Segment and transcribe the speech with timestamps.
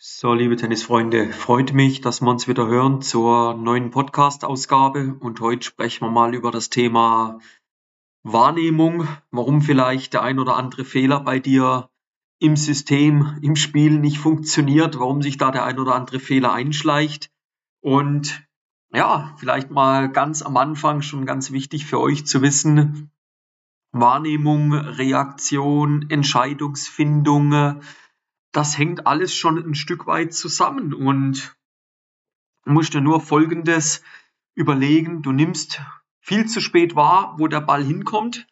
[0.00, 5.16] So, liebe Tennisfreunde, freut mich, dass wir uns wieder hören zur neuen Podcast-Ausgabe.
[5.18, 7.40] Und heute sprechen wir mal über das Thema
[8.22, 11.90] Wahrnehmung, warum vielleicht der ein oder andere Fehler bei dir
[12.38, 17.32] im System, im Spiel nicht funktioniert, warum sich da der ein oder andere Fehler einschleicht.
[17.80, 18.46] Und
[18.94, 23.10] ja, vielleicht mal ganz am Anfang schon ganz wichtig für euch zu wissen,
[23.90, 27.80] Wahrnehmung, Reaktion, Entscheidungsfindung,
[28.52, 31.56] das hängt alles schon ein Stück weit zusammen und
[32.64, 34.02] musst dir nur Folgendes
[34.54, 35.22] überlegen.
[35.22, 35.80] Du nimmst
[36.20, 38.46] viel zu spät wahr, wo der Ball hinkommt,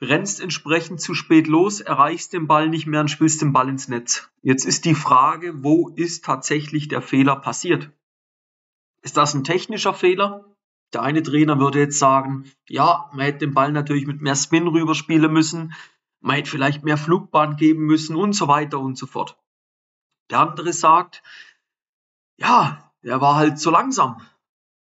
[0.00, 3.88] rennst entsprechend zu spät los, erreichst den Ball nicht mehr und spielst den Ball ins
[3.88, 4.30] Netz.
[4.42, 7.90] Jetzt ist die Frage, wo ist tatsächlich der Fehler passiert?
[9.02, 10.44] Ist das ein technischer Fehler?
[10.92, 14.68] Der eine Trainer würde jetzt sagen, ja, man hätte den Ball natürlich mit mehr Spin
[14.68, 15.74] rüberspielen müssen
[16.24, 19.36] man hätte vielleicht mehr Flugbahn geben müssen und so weiter und so fort.
[20.30, 21.22] Der andere sagt,
[22.38, 24.22] ja, er war halt zu langsam.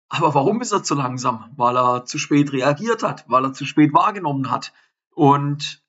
[0.09, 1.53] Aber warum ist er zu langsam?
[1.57, 4.73] Weil er zu spät reagiert hat, weil er zu spät wahrgenommen hat.
[5.15, 5.85] Und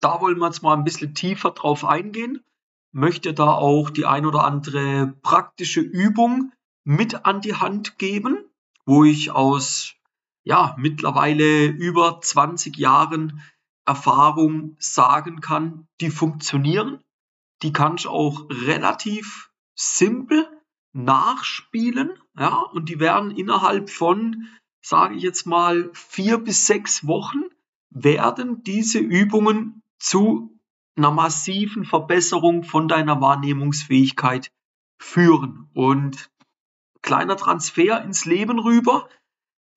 [0.00, 2.42] da wollen wir jetzt mal ein bisschen tiefer drauf eingehen.
[2.90, 6.52] Möchte da auch die ein oder andere praktische Übung
[6.84, 8.38] mit an die Hand geben,
[8.86, 9.92] wo ich aus
[10.42, 13.42] ja, mittlerweile über 20 Jahren
[13.86, 17.00] Erfahrung sagen kann, die funktionieren.
[17.62, 20.46] Die kann ich auch relativ simpel
[20.92, 24.48] nachspielen, ja, und die werden innerhalb von,
[24.82, 27.42] sage ich jetzt mal, vier bis sechs Wochen
[27.90, 30.58] werden diese Übungen zu
[30.96, 34.50] einer massiven Verbesserung von deiner Wahrnehmungsfähigkeit
[34.98, 35.68] führen.
[35.74, 36.30] Und
[37.02, 39.08] kleiner Transfer ins Leben rüber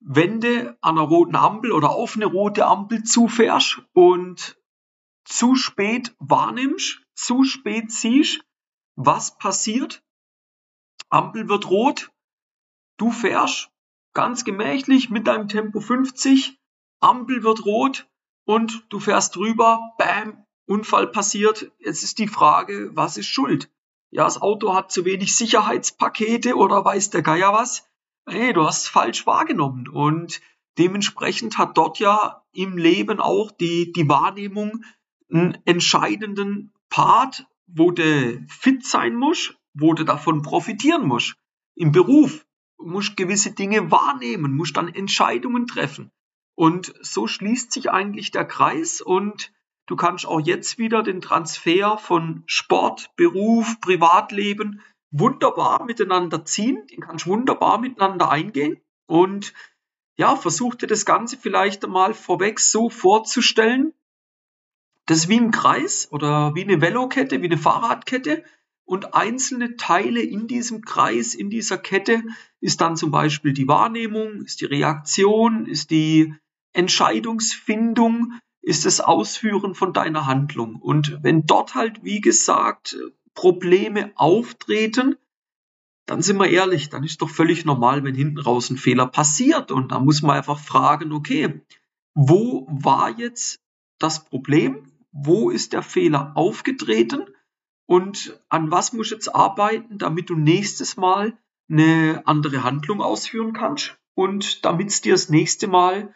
[0.00, 4.58] wenn du an einer roten Ampel oder auf eine rote Ampel zufährst und
[5.24, 8.40] zu spät wahrnimmst, zu spät siehst,
[8.96, 10.02] was passiert?
[11.10, 12.10] Ampel wird rot,
[12.96, 13.70] du fährst
[14.14, 16.58] ganz gemächlich mit deinem Tempo 50,
[17.00, 18.08] Ampel wird rot
[18.44, 21.72] und du fährst drüber, bam, Unfall passiert.
[21.78, 23.70] Jetzt ist die Frage, was ist schuld?
[24.10, 27.89] Ja, das Auto hat zu wenig Sicherheitspakete oder weiß der Geier was
[28.30, 29.88] hey, du hast falsch wahrgenommen.
[29.88, 30.40] Und
[30.78, 34.84] dementsprechend hat dort ja im Leben auch die, die Wahrnehmung
[35.30, 41.34] einen entscheidenden Part, wo du fit sein musst, wo du davon profitieren musst.
[41.76, 42.44] Im Beruf
[42.78, 46.10] musst gewisse Dinge wahrnehmen, musst dann Entscheidungen treffen.
[46.54, 49.52] Und so schließt sich eigentlich der Kreis und
[49.86, 57.00] du kannst auch jetzt wieder den Transfer von Sport, Beruf, Privatleben wunderbar miteinander ziehen, den
[57.00, 59.52] kannst wunderbar miteinander eingehen und
[60.16, 63.94] ja, versuch dir das Ganze vielleicht einmal vorweg so vorzustellen.
[65.06, 68.44] Das ist wie ein Kreis oder wie eine Velokette, wie eine Fahrradkette
[68.84, 72.22] und einzelne Teile in diesem Kreis, in dieser Kette
[72.60, 76.34] ist dann zum Beispiel die Wahrnehmung, ist die Reaktion, ist die
[76.72, 78.32] Entscheidungsfindung,
[78.62, 80.76] ist das Ausführen von deiner Handlung.
[80.76, 82.96] Und wenn dort halt, wie gesagt,
[83.34, 85.16] Probleme auftreten,
[86.06, 89.70] dann sind wir ehrlich, dann ist doch völlig normal, wenn hinten raus ein Fehler passiert.
[89.70, 91.60] Und da muss man einfach fragen, okay,
[92.14, 93.60] wo war jetzt
[94.00, 94.90] das Problem?
[95.12, 97.26] Wo ist der Fehler aufgetreten?
[97.86, 103.52] Und an was muss ich jetzt arbeiten, damit du nächstes Mal eine andere Handlung ausführen
[103.52, 103.96] kannst?
[104.14, 106.14] Und damit es dir das nächste Mal,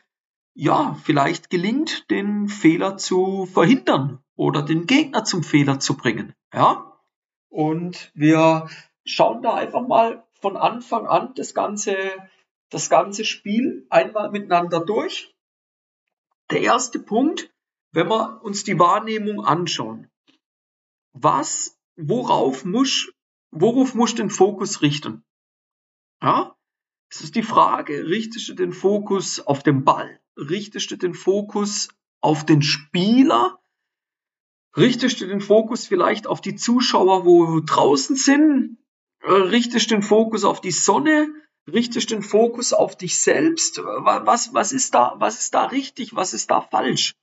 [0.54, 6.32] ja, vielleicht gelingt, den Fehler zu verhindern oder den Gegner zum Fehler zu bringen.
[6.52, 6.93] Ja?
[7.54, 8.68] Und wir
[9.04, 11.96] schauen da einfach mal von Anfang an das ganze,
[12.68, 15.32] das ganze Spiel einmal miteinander durch.
[16.50, 17.54] Der erste Punkt,
[17.92, 20.10] wenn wir uns die Wahrnehmung anschauen.
[21.12, 23.12] Was, worauf muss,
[23.52, 25.22] worauf muss den Fokus richten?
[26.20, 26.56] Ja?
[27.08, 30.20] Es ist die Frage, richtest du den Fokus auf den Ball?
[30.36, 31.86] Richtest du den Fokus
[32.20, 33.60] auf den Spieler?
[34.76, 38.78] Richtest du den Fokus vielleicht auf die Zuschauer, wo draußen sind?
[39.20, 41.28] Äh, richtest du den Fokus auf die Sonne?
[41.66, 43.78] Richtest du den Fokus auf dich selbst?
[43.78, 46.14] Was, was ist da, was ist da richtig?
[46.16, 47.14] Was ist da falsch?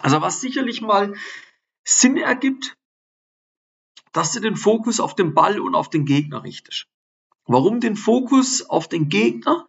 [0.00, 1.14] Also was sicherlich mal
[1.84, 2.76] Sinn ergibt,
[4.12, 6.86] dass du den Fokus auf den Ball und auf den Gegner richtest.
[7.46, 9.68] Warum den Fokus auf den Gegner?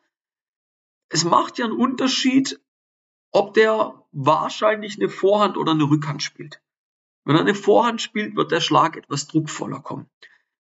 [1.09, 2.59] Es macht ja einen Unterschied,
[3.31, 6.61] ob der wahrscheinlich eine Vorhand oder eine Rückhand spielt.
[7.23, 10.09] Wenn er eine Vorhand spielt, wird der Schlag etwas druckvoller kommen.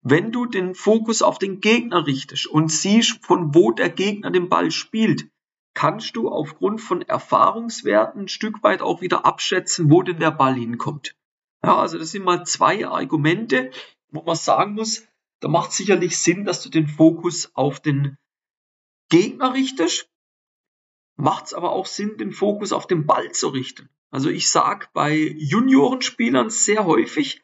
[0.01, 4.49] Wenn du den Fokus auf den Gegner richtest und siehst, von wo der Gegner den
[4.49, 5.29] Ball spielt,
[5.73, 10.55] kannst du aufgrund von Erfahrungswerten ein Stück weit auch wieder abschätzen, wo denn der Ball
[10.55, 11.15] hinkommt.
[11.63, 13.71] Ja, also das sind mal zwei Argumente,
[14.09, 15.05] wo man sagen muss,
[15.39, 18.17] da macht sicherlich Sinn, dass du den Fokus auf den
[19.09, 20.09] Gegner richtest.
[21.15, 23.89] Macht es aber auch Sinn, den Fokus auf den Ball zu richten.
[24.09, 27.43] Also ich sag bei Juniorenspielern sehr häufig,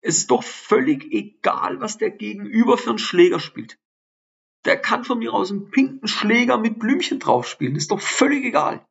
[0.00, 3.78] es ist doch völlig egal, was der Gegenüber für einen Schläger spielt.
[4.64, 8.44] Der kann von mir aus einen pinken Schläger mit Blümchen drauf spielen, ist doch völlig
[8.44, 8.86] egal.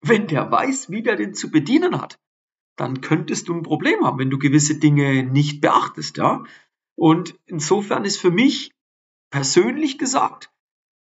[0.00, 2.18] Wenn der weiß, wie der den zu bedienen hat,
[2.76, 6.44] dann könntest du ein Problem haben, wenn du gewisse Dinge nicht beachtest, ja.
[6.94, 8.70] Und insofern ist für mich
[9.30, 10.52] persönlich gesagt,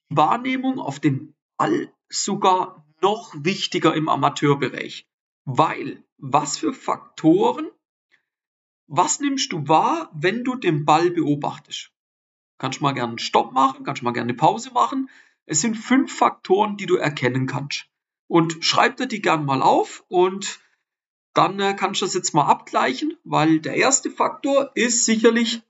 [0.09, 5.07] Wahrnehmung auf den Ball sogar noch wichtiger im Amateurbereich.
[5.45, 7.69] Weil, was für Faktoren,
[8.87, 11.91] was nimmst du wahr, wenn du den Ball beobachtest?
[12.59, 15.11] Kannst du mal gerne einen Stopp machen, kannst du mal gerne eine Pause machen.
[15.47, 17.87] Es sind fünf Faktoren, die du erkennen kannst.
[18.29, 20.61] Und schreib dir die gerne mal auf und
[21.35, 25.63] dann äh, kannst du das jetzt mal abgleichen, weil der erste Faktor ist sicherlich,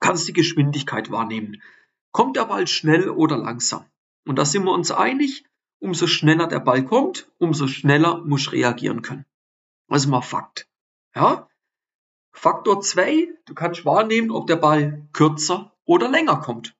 [0.00, 1.62] kannst die Geschwindigkeit wahrnehmen.
[2.10, 3.84] Kommt der Ball schnell oder langsam?
[4.26, 5.44] Und da sind wir uns einig,
[5.80, 9.24] umso schneller der Ball kommt, umso schneller muss reagieren können.
[9.88, 10.68] Das ist mal Fakt.
[11.14, 11.48] Ja?
[12.32, 16.76] Faktor 2, du kannst wahrnehmen, ob der Ball kürzer oder länger kommt.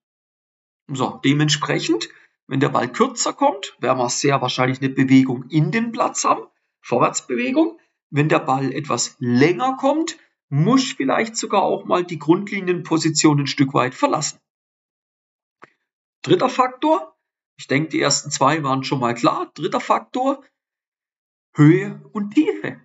[0.88, 2.08] So, dementsprechend,
[2.46, 6.46] wenn der Ball kürzer kommt, werden wir sehr wahrscheinlich eine Bewegung in den Platz haben,
[6.80, 7.78] Vorwärtsbewegung.
[8.10, 10.16] Wenn der Ball etwas länger kommt,
[10.48, 14.40] muss vielleicht sogar auch mal die Grundlinienposition ein Stück weit verlassen.
[16.22, 17.17] Dritter Faktor,
[17.58, 19.50] ich denke, die ersten zwei waren schon mal klar.
[19.54, 20.44] Dritter Faktor,
[21.54, 22.80] Höhe und Tiefe.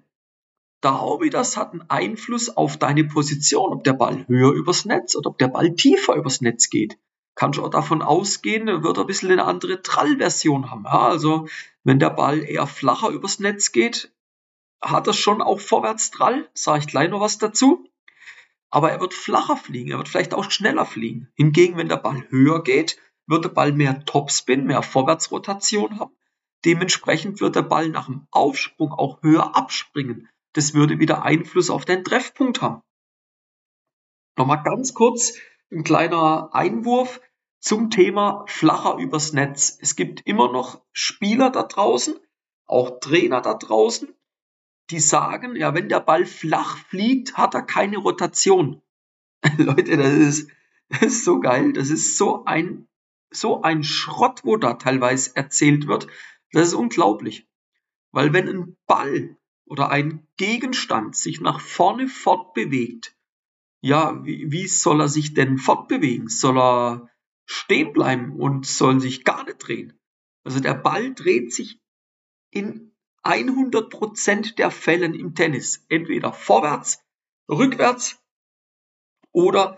[0.82, 4.84] Da auch wieder, das hat einen Einfluss auf deine Position, ob der Ball höher übers
[4.84, 6.98] Netz oder ob der Ball tiefer übers Netz geht.
[7.36, 10.84] Kannst du auch davon ausgehen, wird er ein bisschen eine andere Trallversion haben.
[10.86, 11.48] Ja, also,
[11.84, 14.12] wenn der Ball eher flacher übers Netz geht,
[14.82, 17.88] hat er schon auch Vorwärtstrall, sage ich gleich noch was dazu.
[18.70, 21.32] Aber er wird flacher fliegen, er wird vielleicht auch schneller fliegen.
[21.36, 22.98] Hingegen, wenn der Ball höher geht,
[23.28, 26.16] wird der Ball mehr Topspin, mehr Vorwärtsrotation haben.
[26.66, 30.30] Dementsprechend wird der Ball nach dem Aufsprung auch höher abspringen.
[30.54, 32.82] Das würde wieder Einfluss auf den Treffpunkt haben.
[34.38, 35.34] Nochmal ganz kurz
[35.72, 37.22] ein kleiner Einwurf
[37.60, 39.78] zum Thema flacher übers Netz.
[39.82, 42.16] Es gibt immer noch Spieler da draußen,
[42.66, 44.14] auch Trainer da draußen,
[44.90, 48.82] die sagen, ja, wenn der Ball flach fliegt, hat er keine Rotation.
[49.58, 50.52] Leute, das ist,
[50.90, 51.74] das ist so geil.
[51.74, 52.88] Das ist so ein
[53.36, 56.08] so ein Schrott, wo da teilweise erzählt wird.
[56.52, 57.48] Das ist unglaublich.
[58.12, 63.16] Weil wenn ein Ball oder ein Gegenstand sich nach vorne fortbewegt,
[63.82, 66.30] ja, wie, wie soll er sich denn fortbewegen?
[66.30, 67.10] Soll er
[67.46, 70.00] stehen bleiben und soll sich gar nicht drehen?
[70.44, 71.80] Also der Ball dreht sich
[72.52, 72.94] in
[73.24, 77.04] 100% der Fällen im Tennis entweder vorwärts,
[77.50, 78.22] rückwärts
[79.32, 79.78] oder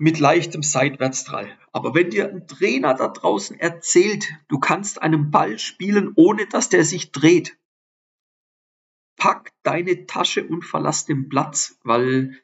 [0.00, 1.58] mit leichtem Seitwärtstrall.
[1.72, 6.70] Aber wenn dir ein Trainer da draußen erzählt, du kannst einen Ball spielen, ohne dass
[6.70, 7.58] der sich dreht,
[9.16, 12.42] pack deine Tasche und verlass den Platz, weil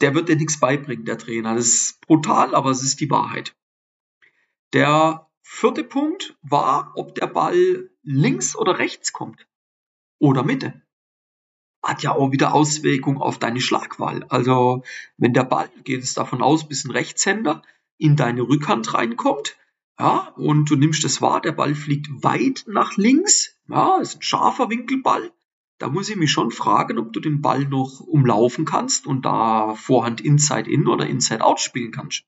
[0.00, 1.56] der wird dir nichts beibringen, der Trainer.
[1.56, 3.56] Das ist brutal, aber es ist die Wahrheit.
[4.72, 9.48] Der vierte Punkt war, ob der Ball links oder rechts kommt
[10.20, 10.80] oder Mitte
[11.82, 14.24] hat ja auch wieder Auswirkungen auf deine Schlagwahl.
[14.28, 14.82] Also
[15.16, 17.62] wenn der Ball, geht es davon aus, bis ein Rechtshänder
[17.98, 19.56] in deine Rückhand reinkommt,
[19.98, 24.22] ja, und du nimmst es wahr, der Ball fliegt weit nach links, ja, ist ein
[24.22, 25.30] scharfer Winkelball,
[25.80, 29.74] da muss ich mich schon fragen, ob du den Ball noch umlaufen kannst und da
[29.74, 32.24] Vorhand Inside In oder Inside Out spielen kannst.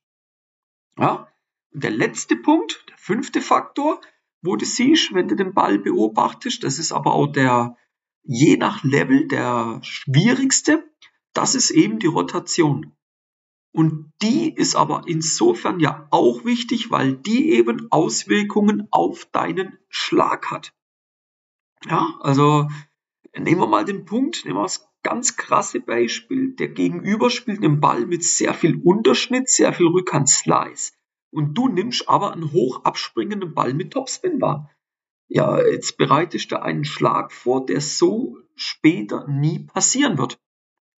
[0.98, 1.28] Ja,
[1.72, 4.00] und der letzte Punkt, der fünfte Faktor,
[4.40, 7.76] wo du siehst, wenn du den Ball beobachtest, das ist aber auch der,
[8.24, 10.84] je nach Level der schwierigste,
[11.32, 12.92] das ist eben die Rotation.
[13.74, 20.50] Und die ist aber insofern ja auch wichtig, weil die eben Auswirkungen auf deinen Schlag
[20.50, 20.74] hat.
[21.86, 22.68] Ja, also
[23.36, 26.54] nehmen wir mal den Punkt, nehmen wir das ganz krasse Beispiel.
[26.54, 30.92] Der Gegenüber spielt den Ball mit sehr viel Unterschnitt, sehr viel Rückhand-Slice.
[31.30, 34.70] Und du nimmst aber einen hoch abspringenden Ball mit Topspin wahr
[35.34, 40.38] ja, jetzt bereitest du einen Schlag vor, der so später nie passieren wird.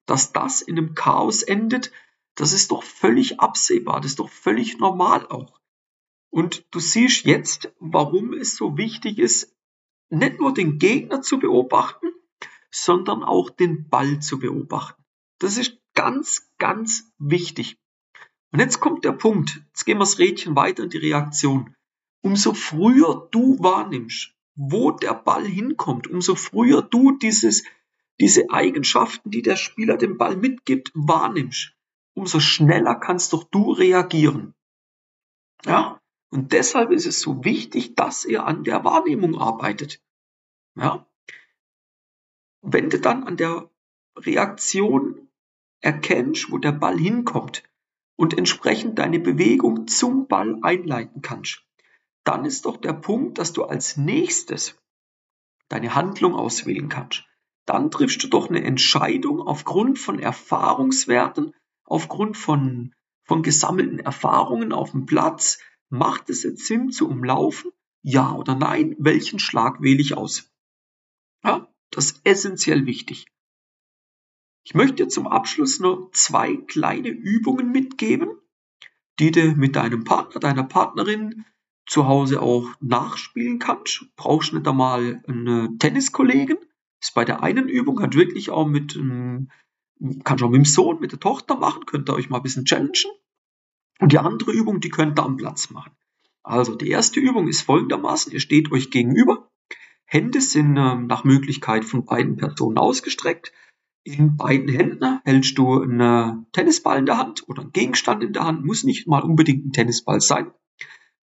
[0.06, 1.92] Dass das in einem Chaos endet,
[2.34, 5.60] das ist doch völlig absehbar, das ist doch völlig normal auch.
[6.30, 9.54] Und du siehst jetzt, warum es so wichtig ist,
[10.08, 12.08] nicht nur den Gegner zu beobachten,
[12.70, 15.04] sondern auch den Ball zu beobachten.
[15.40, 17.78] Das ist ganz, ganz wichtig.
[18.50, 21.74] Und jetzt kommt der Punkt, jetzt gehen wir das Rädchen weiter in die Reaktion
[22.23, 27.64] umso früher du wahrnimmst, wo der Ball hinkommt, umso früher du dieses,
[28.21, 31.75] diese Eigenschaften, die der Spieler dem Ball mitgibt, wahrnimmst,
[32.14, 34.55] umso schneller kannst doch du reagieren.
[35.64, 36.00] Ja,
[36.31, 40.00] und deshalb ist es so wichtig, dass ihr an der Wahrnehmung arbeitet.
[40.75, 41.07] Ja,
[42.62, 43.71] wenn du dann an der
[44.17, 45.29] Reaktion
[45.81, 47.64] erkennst, wo der Ball hinkommt
[48.17, 51.67] und entsprechend deine Bewegung zum Ball einleiten kannst,
[52.25, 54.81] dann ist doch der Punkt, dass du als nächstes
[55.69, 57.25] deine Handlung auswählen kannst.
[57.64, 64.93] Dann triffst du doch eine Entscheidung aufgrund von Erfahrungswerten, aufgrund von, von gesammelten Erfahrungen auf
[64.93, 65.59] dem Platz.
[65.88, 67.71] Macht es jetzt Sinn zu umlaufen?
[68.02, 68.97] Ja oder nein?
[68.99, 70.50] Welchen Schlag wähle ich aus?
[71.45, 73.26] Ja, das ist essentiell wichtig.
[74.64, 78.31] Ich möchte dir zum Abschluss noch zwei kleine Übungen mitgeben,
[79.19, 81.45] die du mit deinem Partner, deiner Partnerin
[81.86, 84.06] zu Hause auch nachspielen kannst.
[84.16, 86.58] Brauchst nicht einmal einen Tenniskollegen.
[87.00, 89.50] Ist bei der einen Übung hat wirklich auch mit, ähm,
[90.24, 92.64] kannst auch mit dem Sohn, mit der Tochter machen, könnt ihr euch mal ein bisschen
[92.64, 93.10] challengen.
[93.98, 95.92] Und die andere Übung, die könnt ihr am Platz machen.
[96.44, 99.48] Also die erste Übung ist folgendermaßen, ihr steht euch gegenüber,
[100.12, 103.52] Hände sind ähm, nach Möglichkeit von beiden Personen ausgestreckt.
[104.04, 108.44] In beiden Händen hältst du einen Tennisball in der Hand oder einen Gegenstand in der
[108.44, 110.52] Hand, muss nicht mal unbedingt ein Tennisball sein.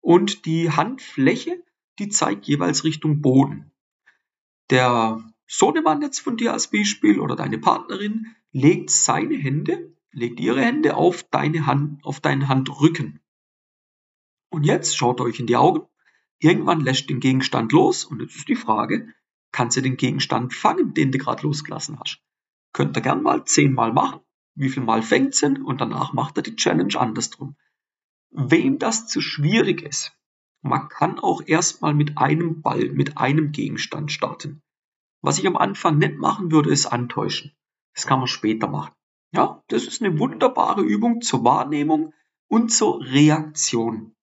[0.06, 1.64] Und die Handfläche,
[1.98, 3.72] die zeigt jeweils Richtung Boden.
[4.70, 10.62] Der Sohnemann jetzt von dir als Beispiel oder deine Partnerin legt seine Hände, legt ihre
[10.62, 13.20] Hände auf deine Hand, auf deinen Handrücken.
[14.50, 15.88] Und jetzt schaut euch in die Augen.
[16.38, 19.12] Irgendwann lässt den Gegenstand los und jetzt ist die Frage,
[19.52, 22.22] kannst du den Gegenstand fangen, den du gerade losgelassen hast?
[22.74, 24.20] Könnt ihr gern mal zehnmal machen.
[24.54, 27.56] Wie viel Mal fängt's ihn und danach macht er die Challenge andersrum.
[28.38, 30.12] Wem das zu schwierig ist,
[30.62, 34.62] man kann auch erstmal mit einem Ball, mit einem Gegenstand starten.
[35.22, 37.56] Was ich am Anfang nicht machen würde, ist antäuschen.
[37.94, 38.94] Das kann man später machen.
[39.32, 42.14] Ja, das ist eine wunderbare Übung zur Wahrnehmung
[42.48, 44.16] und zur Reaktion.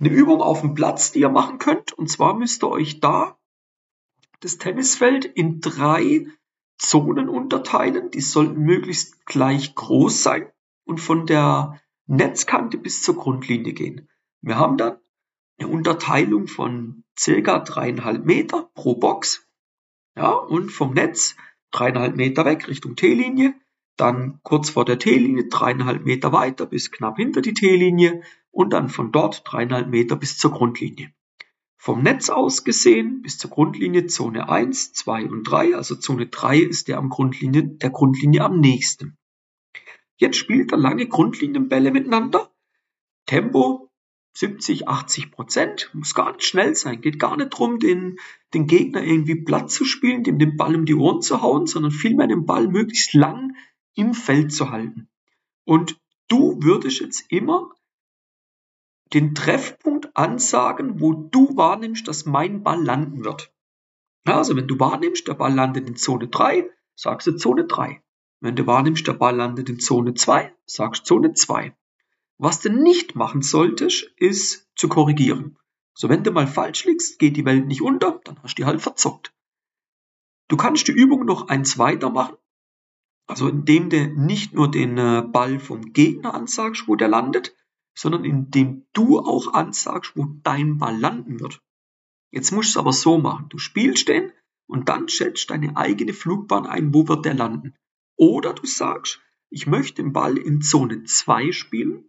[0.00, 1.92] Eine Übung auf dem Platz, die ihr machen könnt.
[1.92, 3.38] Und zwar müsst ihr euch da
[4.40, 6.26] das Tennisfeld in drei
[6.76, 8.10] Zonen unterteilen.
[8.10, 10.50] Die sollten möglichst gleich groß sein
[10.84, 14.08] und von der Netzkante bis zur Grundlinie gehen.
[14.42, 14.98] Wir haben dann
[15.58, 19.46] eine Unterteilung von circa dreieinhalb Meter pro Box.
[20.16, 21.36] Ja, und vom Netz
[21.70, 23.54] dreieinhalb Meter weg Richtung T-Linie,
[23.96, 28.88] dann kurz vor der T-Linie dreieinhalb Meter weiter bis knapp hinter die T-Linie und dann
[28.88, 31.12] von dort dreieinhalb Meter bis zur Grundlinie.
[31.76, 35.76] Vom Netz aus gesehen bis zur Grundlinie Zone 1, 2 und 3.
[35.76, 39.16] Also Zone 3 ist der am Grundlinie, der Grundlinie am nächsten.
[40.20, 42.52] Jetzt spielt er lange Grundlinienbälle miteinander.
[43.24, 43.90] Tempo
[44.34, 45.90] 70, 80 Prozent.
[45.94, 47.00] Muss gar nicht schnell sein.
[47.00, 48.18] Geht gar nicht drum, den,
[48.52, 51.90] den Gegner irgendwie platt zu spielen, dem den Ball um die Ohren zu hauen, sondern
[51.90, 53.56] vielmehr den Ball möglichst lang
[53.94, 55.08] im Feld zu halten.
[55.64, 55.98] Und
[56.28, 57.70] du würdest jetzt immer
[59.14, 63.54] den Treffpunkt ansagen, wo du wahrnimmst, dass mein Ball landen wird.
[64.24, 68.02] Also wenn du wahrnimmst, der Ball landet in Zone 3, sagst du Zone 3.
[68.40, 71.76] Wenn du wahrnimmst, der Ball landet in Zone 2, sagst Zone 2.
[72.38, 75.58] Was du nicht machen solltest, ist zu korrigieren.
[75.94, 78.66] So, wenn du mal falsch liegst, geht die Welt nicht unter, dann hast du die
[78.66, 79.34] halt verzockt.
[80.48, 82.36] Du kannst die Übung noch eins weiter machen.
[83.26, 87.54] Also indem du nicht nur den äh, Ball vom Gegner ansagst, wo der landet,
[87.94, 91.62] sondern indem du auch ansagst, wo dein Ball landen wird.
[92.30, 93.48] Jetzt musst du es aber so machen.
[93.50, 94.32] Du spielst den
[94.66, 97.74] und dann schätzt deine eigene Flugbahn ein, wo wird der landen.
[98.20, 102.04] Oder du sagst, ich möchte den Ball in Zone 2 spielen,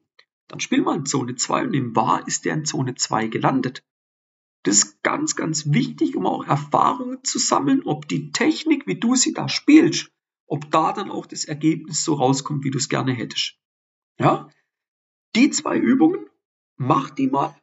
[0.49, 3.81] dann spiel mal in Zone 2 und im Wahr ist der in Zone 2 gelandet.
[4.63, 9.15] Das ist ganz, ganz wichtig, um auch Erfahrungen zu sammeln, ob die Technik, wie du
[9.15, 10.11] sie da spielst,
[10.47, 13.55] ob da dann auch das Ergebnis so rauskommt, wie du es gerne hättest.
[14.19, 14.49] Ja,
[15.33, 16.29] die zwei Übungen,
[16.75, 17.55] mach die mal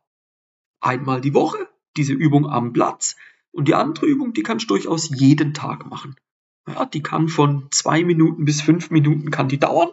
[0.81, 3.14] einmal die Woche, diese Übung am Platz.
[3.50, 6.17] Und die andere Übung, die kannst du durchaus jeden Tag machen.
[6.69, 9.91] Ja, die kann von zwei Minuten bis fünf Minuten kann die dauern.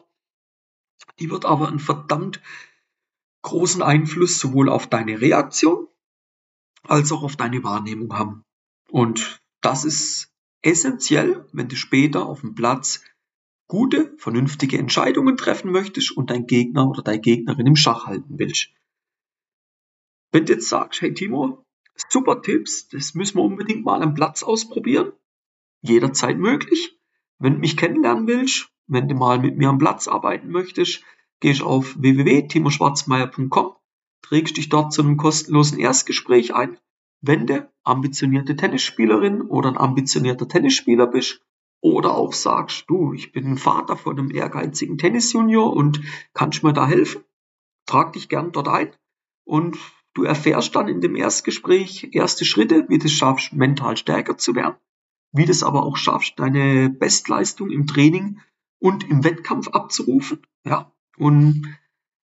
[1.20, 2.42] Die wird aber einen verdammt
[3.44, 5.88] großen Einfluss sowohl auf deine Reaktion
[6.84, 8.44] als auch auf deine Wahrnehmung haben.
[8.90, 13.04] Und das ist essentiell, wenn du später auf dem Platz
[13.68, 18.70] gute, vernünftige Entscheidungen treffen möchtest und dein Gegner oder deine Gegnerin im Schach halten willst.
[20.32, 21.64] Wenn du jetzt sagst, hey Timo,
[22.10, 25.14] super Tipps, das müssen wir unbedingt mal am Platz ausprobieren,
[25.88, 26.98] jederzeit möglich.
[27.40, 31.04] Wenn du mich kennenlernen willst, wenn du mal mit mir am Platz arbeiten möchtest,
[31.40, 33.76] gehst auf www.timoschwarzmeier.com,
[34.22, 36.78] trägst dich dort zu einem kostenlosen Erstgespräch ein.
[37.22, 41.42] Wenn du ambitionierte Tennisspielerin oder ein ambitionierter Tennisspieler bist
[41.82, 46.02] oder auch sagst, du, ich bin ein Vater von einem ehrgeizigen Tennisjunior und
[46.34, 47.24] kannst mir da helfen?
[47.86, 48.92] Trag dich gern dort ein
[49.44, 49.78] und
[50.14, 54.56] du erfährst dann in dem Erstgespräch erste Schritte, wie du es schaffst, mental stärker zu
[54.56, 54.76] werden,
[55.36, 58.40] wie du es aber auch schaffst, deine Bestleistung im Training
[58.80, 60.40] und im Wettkampf abzurufen.
[60.66, 61.78] Ja, und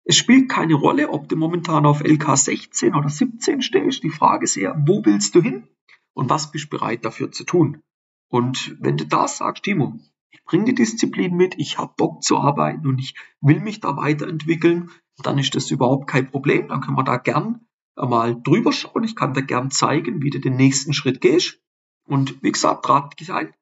[0.04, 4.04] es spielt keine Rolle, ob du momentan auf LK 16 oder 17 stehst.
[4.04, 5.68] Die Frage ist eher, wo willst du hin
[6.14, 7.82] und was bist du bereit dafür zu tun?
[8.30, 10.00] Und wenn du da sagst, Timo,
[10.32, 13.98] ich bringe die Disziplin mit, ich habe Bock zu arbeiten und ich will mich da
[13.98, 14.92] weiterentwickeln,
[15.24, 16.68] dann ist das überhaupt kein Problem.
[16.68, 19.04] Dann können wir da gern mal drüber schauen.
[19.04, 21.60] Ich kann da gern zeigen, wie du den nächsten Schritt gehst.
[22.08, 23.54] Und wie gesagt, trag dich ein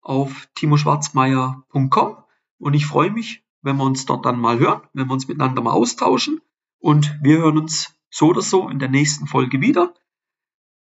[0.00, 2.16] auf timoschwarzmeier.com
[2.58, 5.60] und ich freue mich, wenn wir uns dort dann mal hören, wenn wir uns miteinander
[5.60, 6.40] mal austauschen
[6.78, 9.92] und wir hören uns so oder so in der nächsten Folge wieder.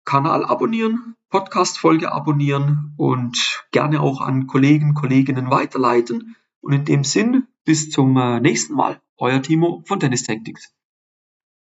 [0.05, 6.35] Kanal abonnieren, Podcast-Folge abonnieren und gerne auch an Kollegen, Kolleginnen weiterleiten.
[6.61, 8.99] Und in dem Sinn, bis zum äh, nächsten Mal.
[9.17, 10.73] Euer Timo von Tennis Tactics.